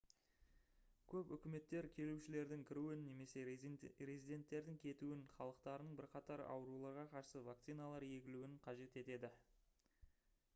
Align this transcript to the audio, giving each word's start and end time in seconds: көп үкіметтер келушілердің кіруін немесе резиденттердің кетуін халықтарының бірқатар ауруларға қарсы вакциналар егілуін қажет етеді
көп 1.11 1.33
үкіметтер 1.35 1.87
келушілердің 1.97 2.63
кіруін 2.69 3.03
немесе 3.09 3.43
резиденттердің 3.49 4.79
кетуін 4.87 5.21
халықтарының 5.35 5.99
бірқатар 6.01 6.45
ауруларға 6.47 7.05
қарсы 7.15 7.43
вакциналар 7.51 8.09
егілуін 8.09 8.57
қажет 8.67 8.99
етеді 9.05 9.31